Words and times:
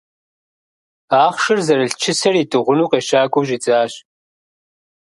Ахъшэр 1.23 1.59
зэрылъ 1.65 1.95
чысэр 2.01 2.35
идыгъуну 2.41 2.89
къещакӀуэу 2.91 3.45
щӀидзащ. 3.47 3.93